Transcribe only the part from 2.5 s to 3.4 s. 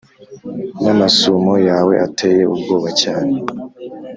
ubwoba cyane